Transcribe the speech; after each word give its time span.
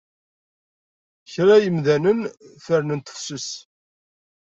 Kra 1.31 1.55
n 1.59 1.63
yimdanen 1.63 2.19
fernen 2.65 2.99
tefses. 3.01 3.49